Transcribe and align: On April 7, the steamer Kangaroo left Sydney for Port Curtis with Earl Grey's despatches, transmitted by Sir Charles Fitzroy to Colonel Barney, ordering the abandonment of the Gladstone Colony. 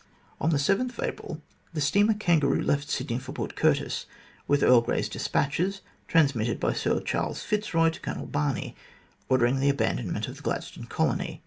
On 0.39 0.49
April 0.49 0.57
7, 0.97 1.41
the 1.75 1.79
steamer 1.79 2.15
Kangaroo 2.15 2.59
left 2.63 2.89
Sydney 2.89 3.19
for 3.19 3.33
Port 3.33 3.55
Curtis 3.55 4.07
with 4.47 4.63
Earl 4.63 4.81
Grey's 4.81 5.07
despatches, 5.07 5.81
transmitted 6.07 6.59
by 6.59 6.73
Sir 6.73 7.01
Charles 7.01 7.43
Fitzroy 7.43 7.91
to 7.91 7.99
Colonel 7.99 8.25
Barney, 8.25 8.75
ordering 9.29 9.59
the 9.59 9.69
abandonment 9.69 10.27
of 10.27 10.37
the 10.37 10.41
Gladstone 10.41 10.85
Colony. 10.87 11.39